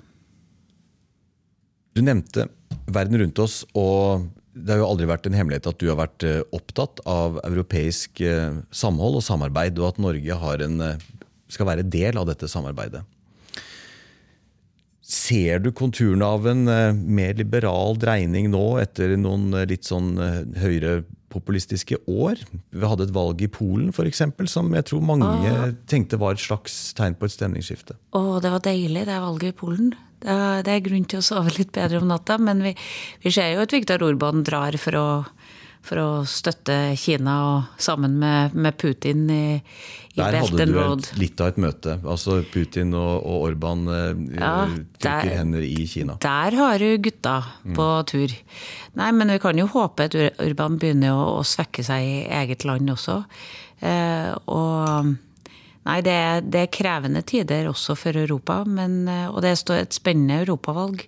[1.92, 2.48] Du nevnte
[2.88, 6.26] verden rundt oss, og det har jo aldri vært en hemmelighet at du har vært
[6.28, 11.04] eh, opptatt av europeisk eh, samhold og samarbeid, og at Norge en, eh,
[11.52, 13.04] skal være del av dette samarbeidet.
[15.12, 20.14] Ser du konturene av en eh, mer liberal dreining nå, etter noen eh, litt sånn
[20.24, 22.40] eh, høyrepopulistiske år?
[22.72, 26.94] Vi hadde et valg i Polen, f.eks., som jeg tror mange tenkte var et slags
[26.96, 27.98] tegn på et stemningsskifte.
[28.16, 29.92] Å, det var deilig, det valget i Polen.
[29.92, 32.76] Det det er grunn til å sove litt bedre om natta, men vi,
[33.24, 35.06] vi ser jo at Viktor Orban drar for å,
[35.82, 39.40] for å støtte Kina og sammen med, med Putin i,
[40.14, 40.74] i Der Belt hadde Road.
[40.74, 41.96] du hadde du litt av et møte.
[42.06, 44.52] Altså Putin og, og Orban eh, Ja,
[45.02, 46.18] trykker der- hender i Kina.
[46.22, 47.36] Der har du gutta
[47.76, 48.36] på tur.
[49.00, 52.16] Nei, men vi kan jo håpe at Ur- Urban begynner å, å svekke seg i
[52.44, 53.22] eget land også.
[53.82, 55.16] Eh, og
[55.82, 59.80] Nei, det er, det er krevende tider også for Europa, men, eh, og det står
[59.88, 61.08] et spennende europavalg.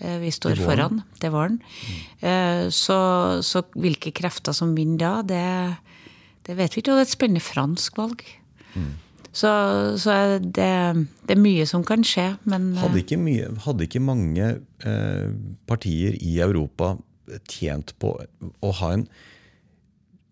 [0.00, 1.02] Eh, Vi står det foran.
[1.20, 1.60] foran var den.
[2.20, 2.70] Mm.
[2.74, 2.98] Så,
[3.46, 6.08] så hvilke krefter som vinner da, det,
[6.48, 6.94] det vet vi ikke.
[6.94, 8.24] Og det er et spennende fransk valg.
[9.38, 9.50] Så,
[10.00, 10.68] så er det,
[11.28, 14.46] det er mye som kan skje, men eh, Hadde ikke, mye, hadde ikke mange
[14.88, 15.26] eh,
[15.68, 16.94] partier i Europa
[17.50, 18.14] tjent på
[18.64, 19.04] å ha en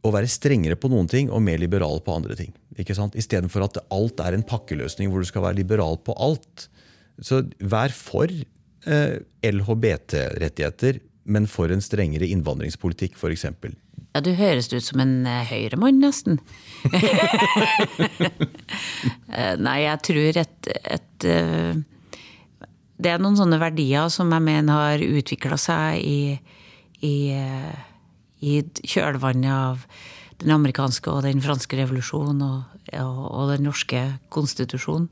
[0.06, 2.52] å være strengere på noen ting og mer liberal på andre ting.
[2.78, 3.16] ikke sant?
[3.18, 6.68] Istedenfor at alt er en pakkeløsning hvor du skal være liberal på alt.
[7.18, 8.46] Så vær for eh,
[8.86, 13.48] LHBT-rettigheter, men for en strengere innvandringspolitikk, f.eks.
[14.16, 16.40] Ja, du høres ut som en eh, høyremann, nesten.
[19.36, 21.74] Eh, Nei, jeg tror et, et eh,
[22.96, 26.38] Det er noen sånne verdier som jeg mener har utvikla seg i,
[27.04, 27.76] i, eh,
[28.40, 29.84] i kjølvannet av
[30.40, 32.58] den amerikanske og den franske revolusjonen og,
[32.94, 34.00] og, og den norske
[34.32, 35.10] konstitusjonen.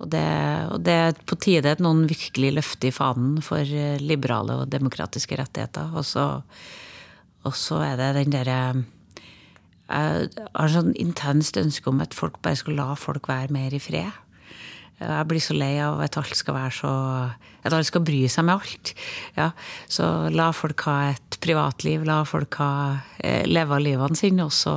[0.00, 0.26] Og det,
[0.72, 5.36] og det er på tide at noen virkelig løfter fanen for eh, liberale og demokratiske
[5.36, 5.92] rettigheter.
[5.92, 6.26] Og så,
[7.44, 8.62] og så er det den derre
[9.90, 13.82] Jeg har sånn intenst ønske om at folk bare skal la folk være mer i
[13.82, 14.12] fred.
[15.00, 16.90] Jeg blir så lei av at alt skal være så
[17.64, 18.94] At alle skal bry seg med alt.
[19.36, 19.50] Ja,
[19.88, 22.72] så la folk ha et privatliv, la folk ha,
[23.20, 24.46] eh, leve av livene sine.
[24.48, 24.72] Og så,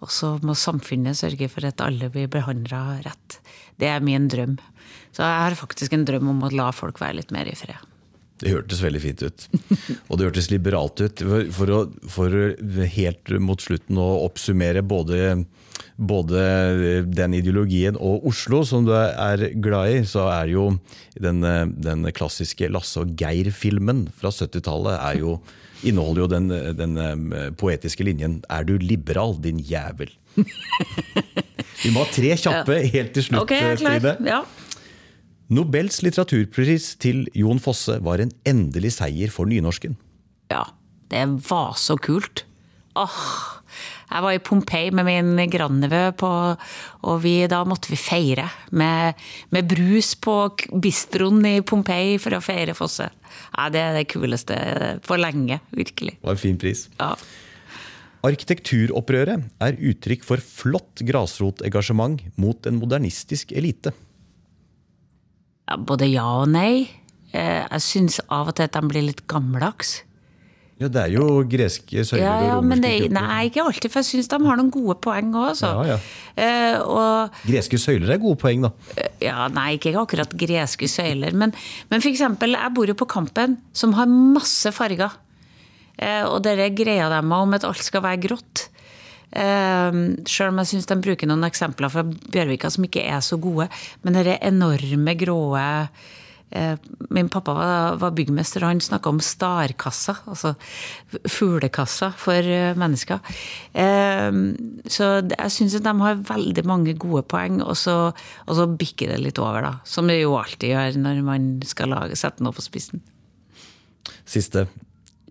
[0.00, 3.39] og så må samfunnet sørge for at alle blir behandla rett.
[3.80, 4.58] Det er min drøm.
[5.10, 7.78] Så jeg har faktisk en drøm om å la folk være litt mer i fred.
[8.40, 9.46] Det hørtes veldig fint ut.
[10.08, 11.22] Og det hørtes liberalt ut.
[11.52, 12.36] For, å, for
[12.94, 15.34] helt mot slutten å oppsummere både,
[16.00, 16.44] både
[17.04, 20.70] den ideologien og Oslo, som du er glad i, så er jo
[21.20, 21.44] den,
[21.84, 25.20] den klassiske Lasse og Geir-filmen fra 70-tallet er
[25.86, 30.12] inneholder jo den, den eh, poetiske linjen 'Er du liberal, din jævel'?
[31.82, 33.76] Vi må ha tre kjappe helt til slutt, okay.
[33.80, 34.16] Trine.
[34.26, 34.42] Ja.
[35.50, 39.96] Nobels litteraturpris til Jon Fosse var en endelig seier for nynorsken.
[40.52, 40.68] Ja,
[41.10, 42.44] det var så kult.
[42.98, 43.18] Åh,
[44.10, 49.18] jeg var i Pompeii med min grandnevø, og vi, da måtte vi feire med,
[49.54, 50.36] med brus på
[50.82, 53.06] bistroen i Pompeii for å feire Fosse.
[53.54, 54.56] Ja, det er det kuleste
[55.06, 56.16] på lenge, virkelig.
[56.18, 56.88] Det var en fin pris.
[56.98, 57.14] Ja.
[58.26, 63.94] Arkitekturopprøret er uttrykk for flott grasrotengasjement mot en modernistisk elite.
[65.70, 66.90] Ja, Både ja og nei.
[67.32, 70.00] Eh, Jeg syns av og til at de blir litt gammeldags.
[70.80, 73.26] Ja, det er jo greske søyler Ja, ja, og men romerske det, kropper.
[73.28, 75.70] nei, ikke alltid, for jeg syns de har noen gode poeng òg, altså.
[75.76, 75.98] Ja, ja.
[76.40, 78.70] Eh, og Greske søyler er gode poeng, da.
[79.20, 81.36] Ja, nei, ikke akkurat greske søyler.
[81.36, 81.52] Men,
[81.92, 85.12] men for eksempel, jeg bor jo på Kampen, som har masse farger.
[86.00, 88.68] Eh, og dere greia dem om at alt skal være grått.
[89.30, 93.38] Eh, Sjøl om jeg syns de bruker noen eksempler fra Bjørvika som ikke er så
[93.40, 93.68] gode.
[94.02, 95.66] Men dere enorme gråe
[96.56, 97.54] eh, Min pappa
[98.00, 100.16] var, byggmester, han snakka om starkassa.
[100.32, 100.56] Altså
[101.30, 103.20] fuglekassa for mennesker.
[104.90, 107.96] Så jeg syns at de har veldig mange gode poeng, og så,
[108.46, 109.72] og så bikker det litt over, da.
[109.86, 113.02] Som det jo alltid gjør når man skal lage, sette noe på spissen.
[114.26, 114.66] Siste.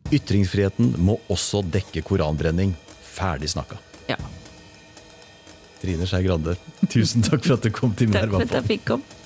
[0.09, 2.73] Ytringsfriheten må også dekke koranbrenning.
[3.13, 3.77] Ferdig snakka.
[4.09, 4.17] Ja.
[5.79, 6.57] Trine Skei Grande,
[6.91, 9.18] tusen takk for at du kom til Takk for at jeg fikk komme.